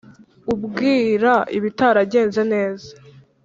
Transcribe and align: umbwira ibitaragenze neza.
umbwira 0.53 1.33
ibitaragenze 1.57 2.41
neza. 2.53 2.89